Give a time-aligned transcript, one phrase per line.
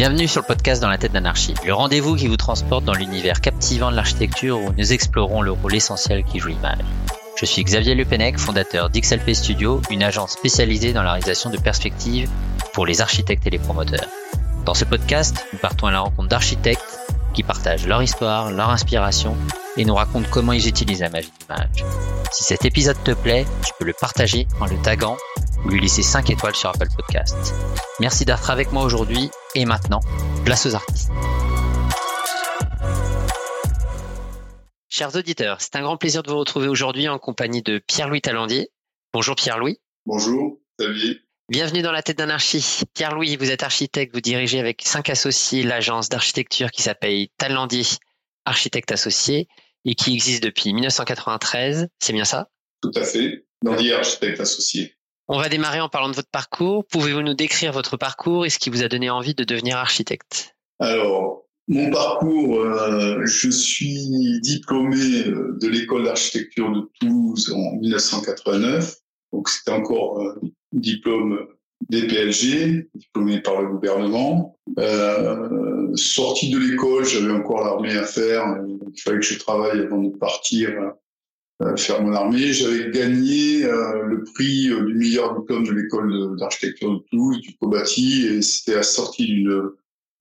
[0.00, 3.42] Bienvenue sur le podcast Dans la tête d'anarchie, le rendez-vous qui vous transporte dans l'univers
[3.42, 6.78] captivant de l'architecture où nous explorons le rôle essentiel qui joue l'image.
[7.36, 12.30] Je suis Xavier Lepenec, fondateur d'XLP Studio, une agence spécialisée dans la réalisation de perspectives
[12.72, 14.06] pour les architectes et les promoteurs.
[14.64, 16.98] Dans ce podcast, nous partons à la rencontre d'architectes
[17.34, 19.36] qui partagent leur histoire, leur inspiration
[19.76, 21.84] et nous racontent comment ils utilisent la magie d'image.
[22.32, 25.18] Si cet épisode te plaît, tu peux le partager en le taguant
[25.66, 27.54] ou lui laisser 5 étoiles sur Apple Podcast.
[28.00, 30.00] Merci d'être avec moi aujourd'hui et maintenant,
[30.44, 31.10] place aux artistes.
[34.88, 38.70] Chers auditeurs, c'est un grand plaisir de vous retrouver aujourd'hui en compagnie de Pierre-Louis Talandier.
[39.12, 39.78] Bonjour Pierre-Louis.
[40.06, 41.26] Bonjour, salut.
[41.48, 42.82] Bienvenue dans la tête d'anarchie.
[42.94, 47.84] Pierre-Louis, vous êtes architecte, vous dirigez avec cinq associés l'agence d'architecture qui s'appelle Talandier
[48.44, 49.48] Architecte Associé
[49.84, 51.88] et qui existe depuis 1993.
[51.98, 52.48] C'est bien ça?
[52.82, 53.46] Tout à fait.
[53.64, 54.96] Talandier Architecte Associé.
[55.32, 56.84] On va démarrer en parlant de votre parcours.
[56.86, 60.56] Pouvez-vous nous décrire votre parcours et ce qui vous a donné envie de devenir architecte?
[60.80, 68.96] Alors, mon parcours, euh, je suis diplômé euh, de l'école d'architecture de Toulouse en 1989.
[69.32, 70.34] Donc c'était encore un
[70.72, 71.46] diplôme
[71.88, 74.58] DPLG, diplômé par le gouvernement.
[74.80, 78.44] Euh, sorti de l'école, j'avais encore l'armée à faire.
[78.66, 80.90] Il fallait que je travaille avant de partir euh,
[81.76, 82.52] faire mon armée.
[82.52, 87.56] J'avais gagné euh, le prix euh, du meilleur diplôme de l'école d'architecture de Toulouse, du
[87.56, 89.70] Cobati, et c'était assorti d'une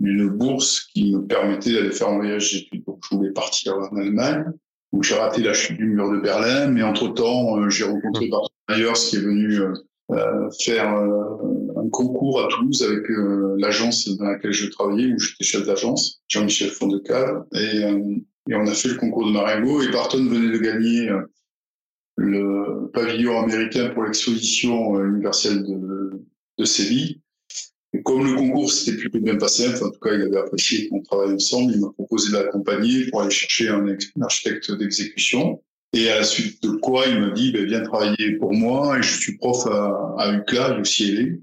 [0.01, 2.85] d'une bourse qui me permettait d'aller faire un voyage d'études.
[2.85, 4.45] Donc je voulais partir en Allemagne.
[4.93, 8.29] Donc j'ai raté la chute du mur de Berlin, mais entre-temps, j'ai rencontré mmh.
[8.29, 9.59] Barton Myers qui est venu
[10.11, 13.03] euh, faire un concours à Toulouse avec
[13.57, 17.83] l'agence dans laquelle je travaillais, où j'étais chef d'agence, Jean-Michel Fondecal, et
[18.49, 21.21] et on a fait le concours de Marengo et Barton venait de gagner euh,
[22.15, 27.21] le pavillon américain pour l'exposition euh, universelle de, Séville.
[27.93, 30.89] Et comme le concours s'était plutôt bien passé, enfin, en tout cas, il avait apprécié
[30.89, 35.63] qu'on travaille ensemble, il m'a proposé de l'accompagner pour aller chercher un, architecte d'exécution.
[35.93, 38.99] Et à la suite de quoi, il m'a dit, ben, viens travailler pour moi.
[38.99, 41.37] Et je suis prof à, à UCLA, UCLA,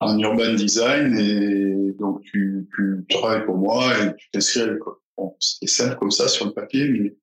[0.00, 1.18] en urban design.
[1.18, 4.96] Et donc, tu, tu travailles pour moi et tu t'inscris à l'école.
[5.16, 7.16] Bon, c'était simple comme ça sur le papier, mais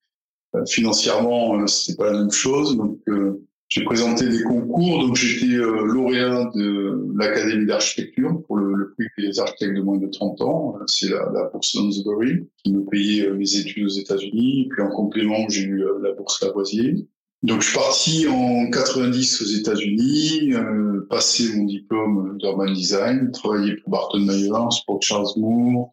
[0.55, 2.75] euh, financièrement, euh, c'était pas la même chose.
[2.75, 4.99] Donc, euh, j'ai présenté des concours.
[4.99, 10.41] Donc, j'étais lauréat de l'Académie d'architecture pour le, prix des architectes de moins de 30
[10.41, 10.75] ans.
[10.85, 14.67] C'est la, la bourse Lansbury qui me payait mes études aux États-Unis.
[14.69, 17.07] Puis en complément, j'ai eu la bourse Lavoisier.
[17.43, 23.75] Donc, je suis parti en 90 aux États-Unis, euh, passé mon diplôme d'urban design, travaillé
[23.75, 25.92] pour Barton Myers, pour Charles Moore,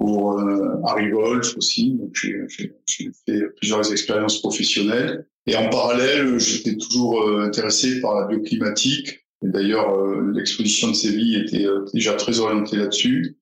[0.00, 1.90] pour euh, Harry Wolf aussi.
[1.92, 5.26] Donc j'ai fait plusieurs expériences professionnelles.
[5.46, 9.26] Et en parallèle, j'étais toujours euh, intéressé par la bioclimatique.
[9.44, 13.36] Et d'ailleurs, euh, l'exposition de Séville était euh, déjà très orientée là-dessus,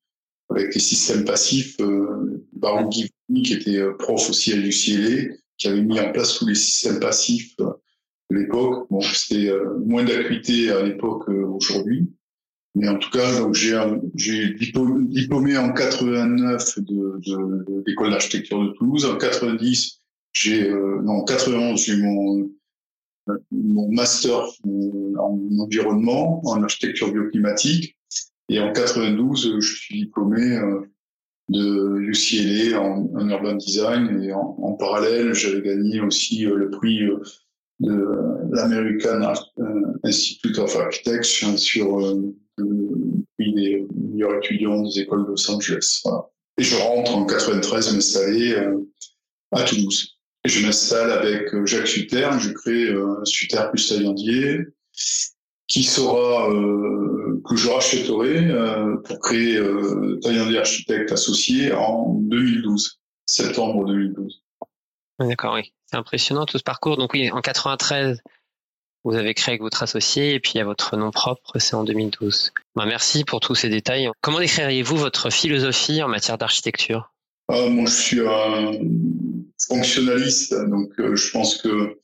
[0.49, 1.77] avec les systèmes passifs.
[1.79, 3.09] Euh, Baron qui
[3.53, 8.35] était prof aussi à l'UCLA, qui avait mis en place tous les systèmes passifs de
[8.35, 8.87] l'époque.
[8.89, 9.51] Bon, c'était
[9.85, 12.09] moins d'acuité à l'époque aujourd'hui.
[12.75, 13.79] Mais en tout cas, donc j'ai
[14.15, 19.05] j'ai diplômé en 89 de, de, l'école d'architecture de Toulouse.
[19.05, 20.01] En 90,
[20.33, 22.49] j'ai euh, non en 91 j'ai mon
[23.51, 27.95] mon master en environnement, en architecture bioclimatique.
[28.49, 30.81] Et en 92, je suis diplômé euh,
[31.49, 34.23] de UCLA en, urban design.
[34.23, 37.01] Et en, parallèle, j'avais gagné aussi euh, le prix
[37.79, 38.07] de
[38.51, 39.33] l'American
[40.03, 41.99] Institute of Architects sur
[43.37, 46.03] puis des meilleurs étudiants des écoles de Los Angeles.
[46.57, 48.77] Et je rentre en 93 m'installer euh,
[49.51, 50.17] à Toulouse.
[50.45, 54.59] Et je m'installe avec euh, Jacques Sutter, je crée euh, Sutter plus Taillandier,
[55.67, 62.99] qui sera euh, que je rachèterai euh, pour créer euh, Taillandier Architecte Associé en 2012,
[63.25, 64.43] septembre 2012.
[65.19, 65.73] D'accord, oui.
[65.85, 66.97] C'est impressionnant tout ce parcours.
[66.97, 68.21] Donc oui, en 93,
[69.03, 72.53] vous avez créé avec votre associé et puis à votre nom propre, c'est en 2012.
[72.75, 74.09] Ben, merci pour tous ces détails.
[74.21, 77.13] Comment décririez-vous votre philosophie en matière d'architecture?
[77.47, 78.71] Ah, Moi, je suis un
[79.67, 81.97] fonctionnaliste, donc euh, je pense que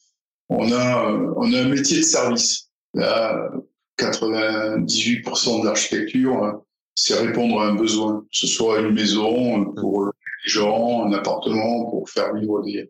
[0.49, 2.69] on a, on a un métier de service.
[2.93, 3.49] Là,
[3.97, 6.61] 98% de l'architecture,
[6.95, 11.89] c'est répondre à un besoin, que ce soit une maison pour les gens, un appartement
[11.89, 12.89] pour faire vivre des,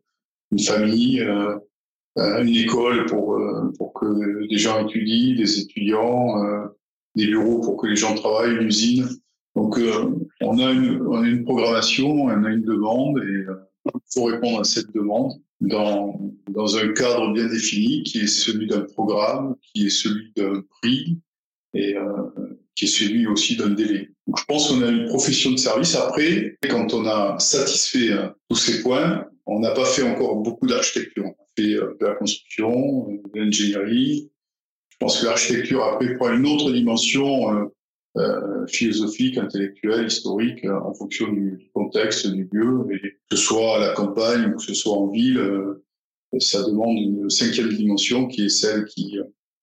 [0.56, 1.58] une famille, euh,
[2.18, 6.70] euh, une école pour, euh, pour que des gens étudient, des étudiants,
[7.16, 9.08] des bureaux pour que les gens travaillent, une usine.
[9.56, 9.80] Donc,
[10.42, 13.46] on, a une, on a une programmation, on a une demande et
[13.86, 16.20] il faut répondre à cette demande dans,
[16.50, 21.18] dans un cadre bien défini qui est celui d'un programme, qui est celui d'un prix
[21.74, 21.96] et
[22.76, 24.10] qui est celui aussi d'un délai.
[24.28, 25.96] Donc, je pense qu'on a une profession de service.
[25.96, 28.10] Après, quand on a satisfait
[28.50, 31.26] tous ces points, on n'a pas fait encore beaucoup d'architecture.
[31.26, 34.32] On a fait euh, de la construction, de l'ingénierie.
[34.90, 37.66] Je pense que l'architecture après prend une autre dimension euh,
[38.18, 43.76] euh, philosophique, intellectuelle, historique, euh, en fonction du contexte, du lieu, et que ce soit
[43.76, 45.84] à la campagne ou que ce soit en ville, euh,
[46.40, 49.18] ça demande une cinquième dimension qui est celle qui,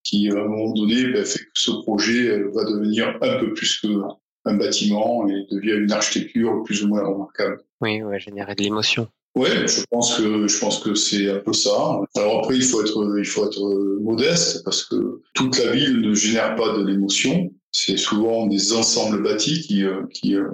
[0.05, 3.81] qui à un moment donné, ben, fait que ce projet va devenir un peu plus
[3.81, 7.59] qu'un bâtiment et devient une architecture plus ou moins remarquable.
[7.81, 9.09] Oui, ouais, générer de l'émotion.
[9.35, 12.01] Ouais, je pense que je pense que c'est un peu ça.
[12.17, 13.63] Alors après, il faut être il faut être
[14.01, 19.23] modeste parce que toute la ville ne génère pas de l'émotion c'est souvent des ensembles
[19.23, 20.51] bâtis qui, euh, qui, euh,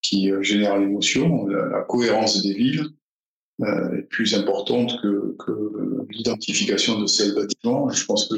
[0.00, 1.46] qui euh, génèrent l'émotion.
[1.46, 2.86] La, cohérence des villes
[3.60, 5.52] est plus importante que, que
[6.10, 7.90] l'identification de ces bâtiments.
[7.90, 8.36] Je pense que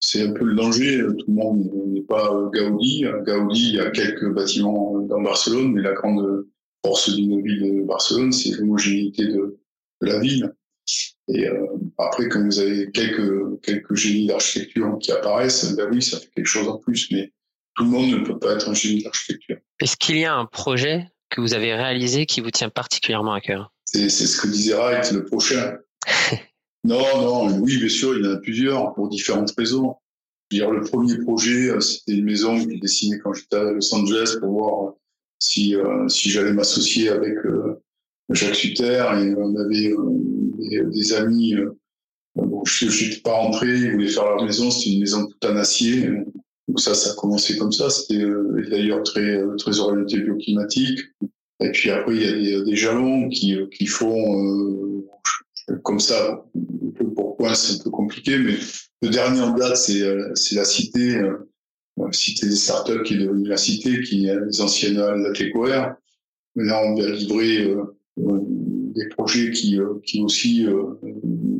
[0.00, 0.98] c'est un peu le danger.
[1.18, 3.04] Tout le monde n'est pas Gaudi.
[3.24, 6.44] Gaudi, il y a quelques bâtiments dans Barcelone, mais la grande
[6.84, 9.58] force d'une ville de Barcelone, c'est l'homogénéité de,
[10.00, 10.54] de, la ville.
[11.28, 11.66] Et euh,
[11.98, 16.46] après, quand vous avez quelques quelques génies d'architecture qui apparaissent, ben oui, ça fait quelque
[16.46, 17.10] chose en plus.
[17.10, 17.32] Mais
[17.74, 19.58] tout le monde ne peut pas être un génie d'architecture.
[19.80, 23.40] Est-ce qu'il y a un projet que vous avez réalisé qui vous tient particulièrement à
[23.40, 23.72] cœur?
[23.84, 25.78] C'est ce que disait Wright, le prochain.
[26.84, 29.96] non, non, oui, bien sûr, il y en a plusieurs pour différentes raisons.
[30.50, 33.94] Dire, le premier projet, euh, c'était une maison que j'ai dessinée quand j'étais à Los
[33.94, 34.94] Angeles pour voir
[35.38, 37.80] si, euh, si j'allais m'associer avec euh,
[38.30, 39.94] Jacques Sutter et on avait
[40.90, 41.54] des, amis.
[42.34, 45.56] bon, je n'étais pas rentré, ils voulaient faire leur maison, c'était une maison toute en
[45.56, 46.10] acier.
[46.68, 47.88] Donc ça, ça a commencé comme ça.
[47.88, 51.00] C'était euh, d'ailleurs très euh, très orienté bioclimatique.
[51.60, 55.02] Et puis après, il y a des, des jalons qui euh, qui font
[55.82, 56.44] comme ça.
[57.16, 58.54] Pourquoi c'est un peu compliqué, mais
[59.02, 61.20] le dernier en date, c'est la cité,
[62.12, 65.92] cité des startups qui est la cité, qui est les anciennes la Tecoer.
[66.56, 67.74] Là, on vient livrer
[68.16, 70.66] des projets qui qui aussi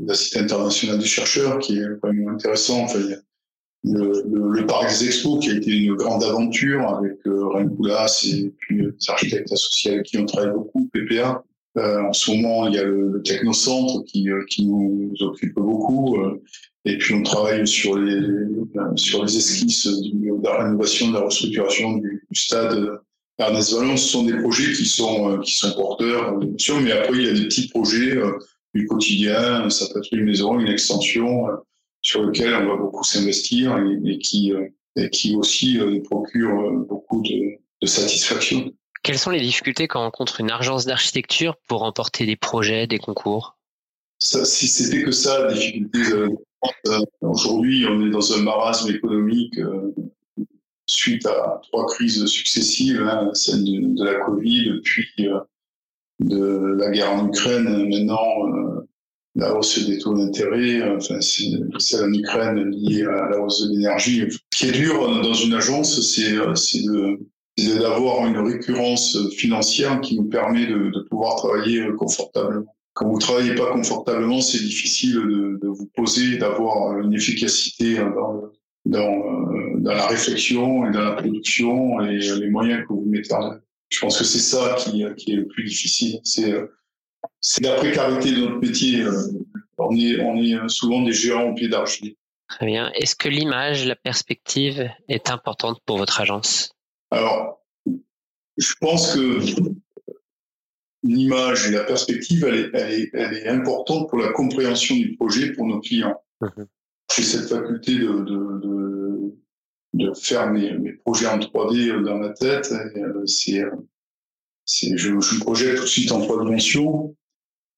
[0.06, 2.82] la cité internationale des chercheurs, qui est vraiment intéressant.
[2.82, 3.23] Enfin, le,
[3.85, 7.69] le, le, parc des expos qui a été une grande aventure avec euh, Ren
[8.25, 11.44] et puis les architectes associés qui ont travaillé beaucoup, PPA.
[11.76, 15.55] Euh, en ce moment, il y a le, le Technocentre qui, euh, qui nous occupe
[15.55, 16.19] beaucoup.
[16.88, 18.20] Euh, et puis on travaille sur les
[18.96, 23.00] sur les esquisses de la rénovation, de la restructuration du, du stade
[23.38, 23.96] Ernest Vallon.
[23.96, 27.32] Ce sont des projets qui sont qui sont porteurs d'émotion, mais après il y a
[27.32, 28.17] des petits projets
[28.75, 29.69] du quotidien.
[29.70, 31.46] Ça peut être une maison, une extension
[32.02, 36.87] sur lequel on va beaucoup s'investir et, qui, euh, et qui aussi euh, procure euh,
[36.88, 38.73] beaucoup de, de satisfaction.
[39.02, 42.99] Quelles sont les difficultés quand on rencontre une agence d'architecture pour remporter des projets, des
[42.99, 43.56] concours?
[44.19, 46.00] Ça, Si c'était que ça, la difficulté,
[47.20, 49.58] aujourd'hui, on est dans un marasme économique
[50.87, 55.06] suite à trois crises successives, hein, celle de, la Covid, puis
[56.20, 58.19] de la guerre en Ukraine, maintenant
[59.38, 64.25] la hausse des taux d'intérêt, enfin, c'est en Ukraine liée à la hausse de l'énergie.
[64.31, 70.66] Ce qui est dur dans une agence, c'est d'avoir une récurrence financière qui nous permet
[70.66, 72.75] de, de pouvoir travailler confortablement.
[72.98, 78.50] Quand vous travaillez pas confortablement, c'est difficile de, de, vous poser, d'avoir une efficacité dans,
[78.86, 83.52] dans, dans, la réflexion et dans la production et les moyens que vous mettez en
[83.52, 83.60] œuvre.
[83.88, 86.19] Je pense que c'est ça qui, qui est le plus difficile.
[86.24, 89.02] C'est la précarité de notre métier.
[89.02, 89.12] Euh,
[89.78, 92.17] on est, on est souvent des géants au pied d'argile.
[92.48, 92.90] Très bien.
[92.94, 96.72] Est-ce que l'image, la perspective est importante pour votre agence?
[97.12, 97.62] Alors,
[98.56, 99.38] je pense que
[101.08, 105.17] l'image et la perspective, elle est, elle, est, elle est, importante pour la compréhension du
[105.17, 106.20] projet pour nos clients.
[106.41, 106.46] Mmh.
[107.15, 109.34] J'ai cette faculté de, de, de,
[109.94, 112.72] de faire mes, mes, projets en 3D dans ma tête.
[112.96, 113.65] Euh, c'est,
[114.96, 117.17] je, je me projette tout de suite en trois dimensions.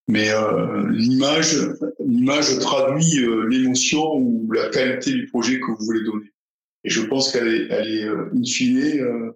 [0.09, 1.57] Mais euh, l'image,
[2.05, 6.33] l'image traduit euh, l'émotion ou la qualité du projet que vous voulez donner.
[6.83, 9.33] Et je pense qu'elle est, elle est in fine euh,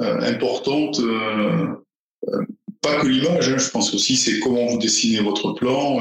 [0.00, 1.00] importante.
[2.86, 6.00] Pas que l'image, hein, je pense aussi c'est comment vous dessinez votre plan,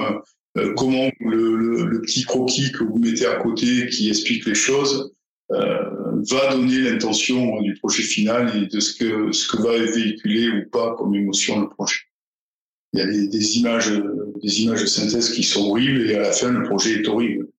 [0.78, 5.14] comment le, le, le, petit croquis que vous mettez à côté qui explique les choses
[5.50, 10.70] va donner l'intention du projet final et de ce que ce que va véhiculer ou
[10.72, 12.00] pas comme émotion le projet
[12.96, 13.92] il y a des, images,
[14.42, 17.50] des images de synthèse qui sont horribles et à la fin le projet est horrible.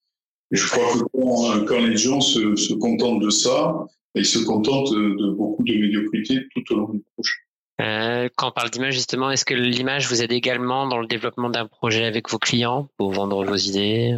[0.50, 5.34] Je crois que quand, les gens se, se, contentent de ça, ils se contentent de
[5.34, 7.34] beaucoup de médiocrité tout au long du projet.
[7.80, 11.50] Euh, quand on parle d'image, justement, est-ce que l'image vous aide également dans le développement
[11.50, 14.16] d'un projet avec vos clients pour vendre vos idées?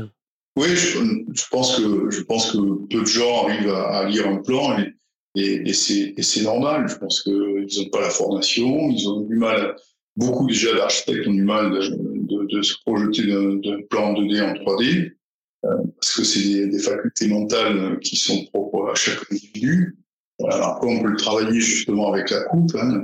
[0.57, 4.77] Oui, je, pense que je pense que peu de gens arrivent à, lire un plan
[5.35, 6.89] et, c'est normal.
[6.89, 9.77] Je pense qu'ils n'ont pas la formation, ils ont du mal.
[10.17, 15.13] Beaucoup déjà d'architectes ont du mal de, se projeter d'un plan 2D en 3D
[15.65, 15.69] euh,
[16.01, 19.97] parce que c'est des, facultés mentales qui sont propres à chaque individu.
[20.49, 23.01] Alors on peut le travailler justement avec la coupe, hein,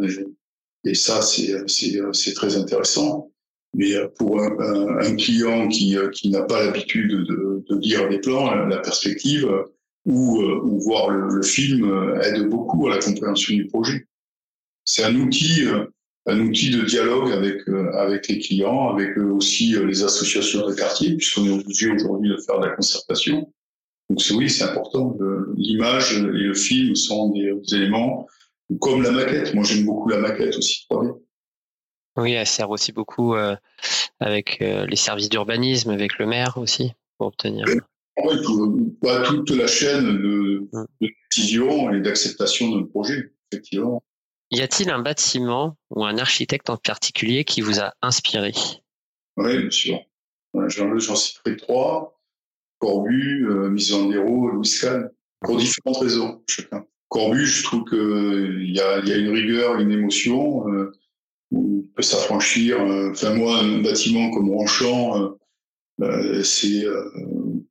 [0.84, 3.30] et ça c'est très intéressant.
[3.74, 8.08] Mais euh, pour un, un, client qui, euh, qui n'a pas l'habitude de, de, lire
[8.08, 9.50] les plans, la perspective
[10.04, 14.06] ou, euh, ou voir le, le, film aide beaucoup à la compréhension du projet.
[14.84, 15.64] C'est un outil,
[16.26, 21.46] un outil de dialogue avec avec les clients, avec aussi les associations de quartier, puisqu'on
[21.46, 23.50] est obligé aujourd'hui de faire de la concertation.
[24.10, 25.16] Donc oui, c'est important.
[25.56, 27.88] L'image et le film sont des, des
[28.80, 29.54] comme la maquette.
[29.54, 30.86] Moi, j'aime beaucoup la maquette aussi.
[32.16, 33.56] Oui, elle sert aussi beaucoup euh,
[34.20, 37.66] avec euh, les services d'urbanisme, avec le maire aussi, pour obtenir.
[37.66, 38.36] Oui,
[39.02, 40.84] pas toute la chaîne de, mmh.
[41.00, 44.02] de décision et d'acceptation d'un projet, effectivement.
[44.50, 48.52] Y a-t-il un bâtiment ou un architecte en particulier qui vous a inspiré?
[49.36, 49.98] Oui, bien sûr.
[50.68, 52.20] J'en citerai trois.
[52.78, 56.84] Corbu, euh, Misandero, Louis Kahn, pour différentes raisons, chacun.
[57.14, 60.68] Corbu, je trouve qu'il y a, y a une rigueur, une émotion.
[60.68, 60.90] Euh,
[61.54, 62.80] on peut s'affranchir.
[62.80, 65.28] Euh, enfin, moi, un bâtiment comme Ronchamp, euh,
[66.02, 66.84] euh, c'est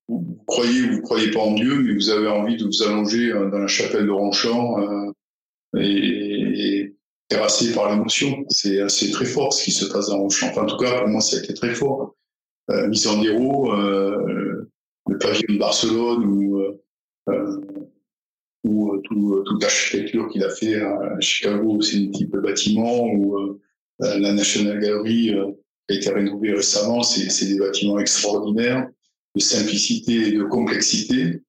[0.07, 3.33] vous croyez ou vous croyez pas en Dieu, mais vous avez envie de vous allonger
[3.33, 5.13] dans la chapelle de Ronchamp
[5.77, 6.93] et,
[7.27, 8.45] terrassé par l'émotion.
[8.47, 10.51] C'est assez très fort ce qui se passe dans Ronchamp.
[10.51, 12.15] Enfin, en tout cas, pour moi, ça a été très fort.
[12.71, 14.69] Euh, Misandero, euh,
[15.09, 16.59] le pavillon de Barcelone ou
[17.29, 17.61] euh,
[18.63, 23.37] ou tout, toute l'architecture qu'il a fait à Chicago, c'est une type de bâtiment ou
[23.37, 23.59] euh,
[23.99, 25.51] la National Gallery euh,
[25.89, 27.03] a été rénovée récemment.
[27.03, 28.89] C'est des bâtiments extraordinaires
[29.35, 31.41] de simplicité et de complexité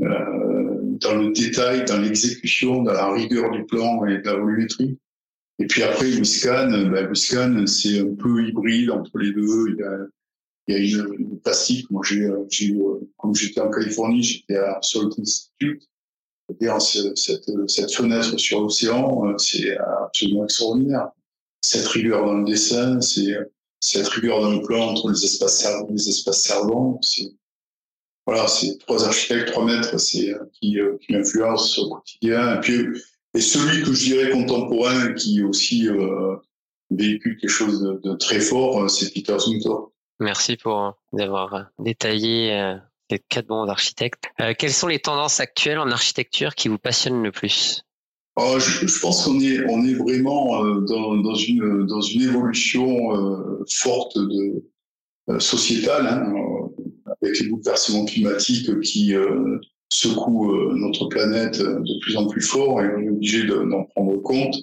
[0.00, 4.98] euh, dans le détail, dans l'exécution, dans la rigueur du plan et de la volumétrie.
[5.60, 9.70] Et puis après, Wiscan, ben, Wiscan, c'est un peu hybride entre les deux.
[9.70, 10.06] Il y a,
[10.68, 11.90] il y a une, une plastique.
[11.90, 12.28] Moi, j'ai,
[13.16, 15.82] comme j'étais en Californie, j'étais à Salt Institute.
[16.80, 21.10] Cette, cette fenêtre sur l'océan, c'est absolument extraordinaire
[21.60, 23.36] cette rigueur dans le dessin, c'est
[23.80, 26.98] cette rigueur dans le plan entre les espaces servants, les espaces servants.
[27.02, 27.32] C'est
[28.26, 32.56] voilà, c'est trois architectes, trois maîtres, c'est qui, euh, qui m'influencent au quotidien.
[32.56, 33.02] Et puis
[33.34, 36.36] et celui que je dirais contemporain qui aussi euh,
[36.90, 39.92] véhicule quelque chose de, de très fort, euh, c'est Peter Zumthor.
[40.20, 42.76] Merci pour d'avoir détaillé
[43.28, 44.24] quatre bons architectes.
[44.40, 47.82] Euh, quelles sont les tendances actuelles en architecture qui vous passionnent le plus?
[48.36, 54.16] Oh, je, pense qu'on est, vraiment euh, dans, une, évolution euh, forte
[55.40, 56.32] sociétale, hein,
[57.20, 59.14] avec les bouleversements climatiques qui
[59.92, 64.54] secouent notre planète de plus en plus fort et on est obligé d'en prendre compte.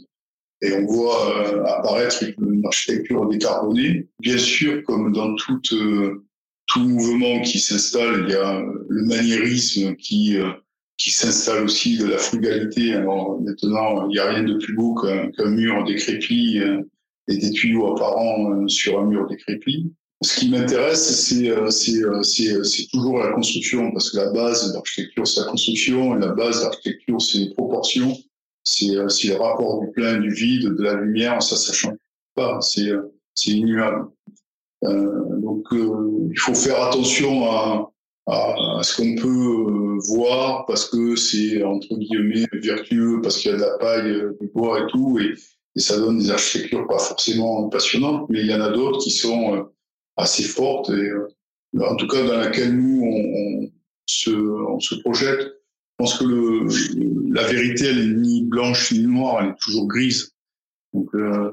[0.61, 4.07] Et on voit apparaître une architecture décarbonée.
[4.19, 5.73] Bien sûr, comme dans toute,
[6.67, 10.37] tout mouvement qui s'installe, il y a le maniérisme qui
[10.97, 12.93] qui s'installe aussi de la frugalité.
[12.93, 16.81] Alors maintenant, il n'y a rien de plus beau qu'un mur décrépit euh,
[17.27, 19.91] et des tuyaux apparents euh, sur un mur décrépit.
[20.21, 25.41] Ce qui m'intéresse, euh, c'est toujours la construction, parce que la base de l'architecture, c'est
[25.41, 28.17] la construction, et la base de l'architecture, c'est les proportions,
[28.63, 31.97] c'est le rapport du plein, du vide, de la lumière, ça, ça change
[32.33, 34.07] pas, c'est immuable.
[34.85, 37.91] Euh, donc, il faut faire attention à,
[38.27, 43.53] à, ce qu'on peut euh, voir parce que c'est entre guillemets vertueux, parce qu'il y
[43.53, 45.35] a de la paille, euh, du bois et tout, et,
[45.75, 49.11] et, ça donne des architectures pas forcément passionnantes, mais il y en a d'autres qui
[49.11, 49.63] sont euh,
[50.17, 51.11] assez fortes et
[51.79, 53.71] en tout cas dans laquelle nous on, on,
[54.05, 55.41] se, on se projette.
[55.41, 59.87] Je pense que le, la vérité elle est ni blanche ni noire, elle est toujours
[59.87, 60.33] grise.
[60.93, 61.51] Donc euh,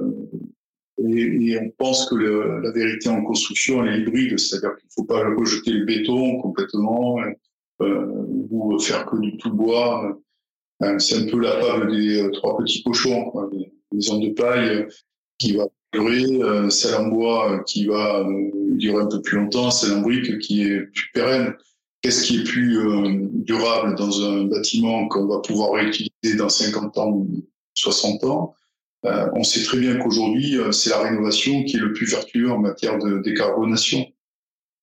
[1.08, 5.04] et, on pense que la vérité en construction, elle est hybride, c'est-à-dire qu'il ne faut
[5.04, 7.18] pas rejeter le béton complètement
[7.80, 8.06] euh,
[8.50, 10.18] ou faire que du tout bois.
[10.82, 13.48] Euh, c'est un peu la fable des euh, trois petits cochons, quoi,
[13.92, 14.86] maisons de paille euh,
[15.38, 18.26] qui va durer, euh, celle en bois qui va
[18.72, 21.54] durer un peu plus longtemps, celle en brique qui est plus pérenne.
[22.00, 27.10] Qu'est-ce qui est plus durable dans un bâtiment qu'on va pouvoir réutiliser dans 50 ans
[27.12, 27.44] ou
[27.74, 28.54] 60 ans?
[29.04, 32.50] Euh, on sait très bien qu'aujourd'hui, euh, c'est la rénovation qui est le plus vertueux
[32.50, 34.06] en matière de décarbonation.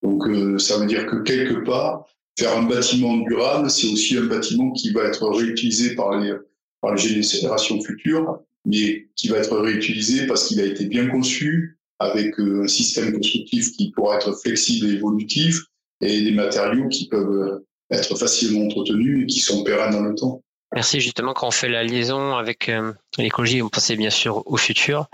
[0.03, 2.05] Donc, euh, ça veut dire que quelque part,
[2.37, 6.33] faire un bâtiment durable, c'est aussi un bâtiment qui va être réutilisé par les,
[6.81, 11.77] par les générations futures, mais qui va être réutilisé parce qu'il a été bien conçu,
[11.99, 15.59] avec un système constructif qui pourra être flexible et évolutif,
[16.01, 17.61] et des matériaux qui peuvent
[17.91, 20.41] être facilement entretenus et qui sont pérennes dans le temps.
[20.73, 24.57] Merci justement quand on fait la liaison avec euh, l'écologie, on pensait bien sûr au
[24.57, 25.07] futur.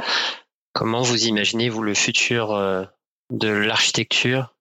[0.73, 2.83] Comment vous imaginez vous le futur euh,
[3.31, 4.53] de l'architecture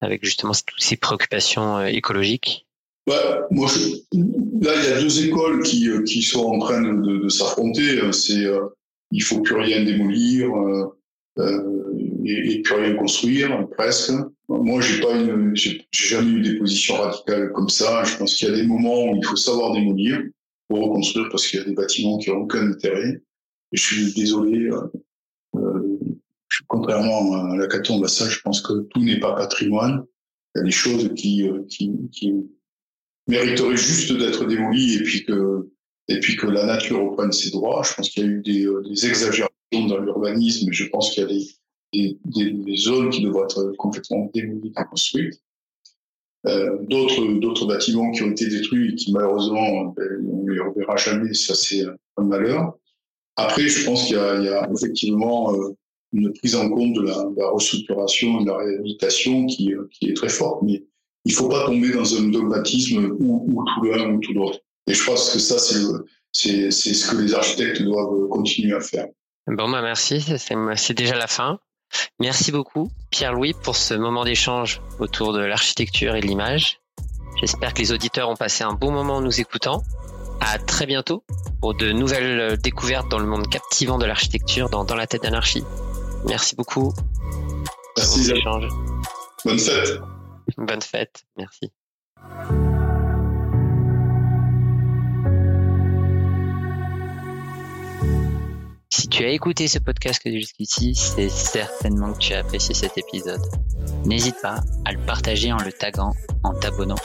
[0.00, 2.66] avec justement toutes ces préoccupations euh, écologiques?
[3.50, 3.70] Moi,
[4.60, 8.12] Là, il y a deux écoles qui, qui sont en train de, s'affronter.
[8.12, 8.44] C'est
[9.12, 10.48] il faut plus rien démolir
[11.38, 14.12] et, et, plus rien construire, presque.
[14.48, 18.02] Moi, j'ai pas une, j'ai jamais eu des positions radicales comme ça.
[18.02, 20.22] Je pense qu'il y a des moments où il faut savoir démolir
[20.68, 23.22] pour reconstruire parce qu'il y a des bâtiments qui n'ont aucun intérêt.
[23.72, 24.86] Je suis désolé, euh,
[25.56, 25.98] euh
[26.68, 30.04] contrairement à la Caton de je pense que tout n'est pas patrimoine.
[30.54, 32.34] Il y a des choses qui, euh, qui, qui
[33.28, 35.70] mériteraient juste d'être démolies et puis que
[36.08, 37.82] et puis que la nature reprenne ses droits.
[37.82, 40.70] Je pense qu'il y a eu des, euh, des exagérations dans l'urbanisme.
[40.70, 44.84] Je pense qu'il y a des, des, des, zones qui devraient être complètement démolies et
[44.88, 45.42] construites.
[46.46, 51.34] Euh, d'autres bâtiments qui ont été détruits et qui malheureusement ben, on les reverra jamais
[51.34, 51.82] ça c'est
[52.16, 52.74] un malheur.
[53.34, 55.74] Après je pense qu'il y a, effectivement euh,
[56.12, 60.14] une prise en compte de la, de restructuration de la réhabilitation qui, euh, qui est
[60.14, 60.62] très forte.
[60.62, 60.84] Mais
[61.24, 64.60] il faut pas tomber dans un dogmatisme ou, ou tout l'un ou tout l'autre.
[64.86, 65.82] Et je pense que ça c'est
[66.30, 69.06] c'est ce que les architectes doivent continuer à faire.
[69.48, 70.20] Bon bah merci.
[70.76, 71.58] C'est déjà la fin
[72.18, 76.80] Merci beaucoup, Pierre-Louis, pour ce moment d'échange autour de l'architecture et de l'image.
[77.40, 79.82] J'espère que les auditeurs ont passé un bon moment en nous écoutant.
[80.40, 81.24] À très bientôt
[81.60, 85.64] pour de nouvelles découvertes dans le monde captivant de l'architecture dans, dans la tête d'anarchie.
[86.26, 86.92] Merci beaucoup.
[87.96, 88.32] Merci.
[89.44, 90.00] Bonne fête.
[90.56, 91.24] Bonne fête.
[91.36, 91.72] Merci.
[99.16, 103.40] Tu as écouté ce podcast jusqu'ici, c'est certainement que tu as apprécié cet épisode.
[104.04, 106.12] N'hésite pas à le partager en le taguant,
[106.44, 106.98] en t'abonnant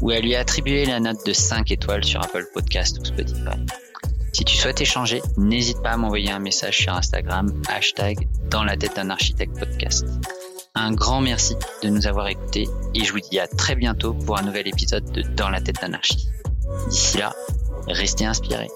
[0.00, 3.58] ou à lui attribuer la note de 5 étoiles sur Apple Podcast ou Spotify.
[4.32, 8.76] Si tu souhaites échanger, n'hésite pas à m'envoyer un message sur Instagram, hashtag dans la
[8.76, 10.06] tête d'un architecte podcast.
[10.76, 14.38] Un grand merci de nous avoir écoutés et je vous dis à très bientôt pour
[14.38, 16.28] un nouvel épisode de Dans la tête d'un archi.
[16.90, 17.34] D'ici là,
[17.88, 18.68] restez inspirés.